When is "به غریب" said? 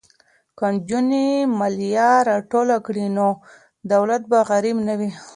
4.29-4.77